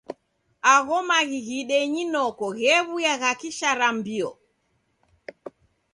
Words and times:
Agho 0.73 0.97
maghi 1.09 1.39
ghidenyi 1.47 2.03
noko 2.13 2.45
ghew'uya 2.57 3.13
gha 3.21 3.31
kisharambio. 3.39 4.29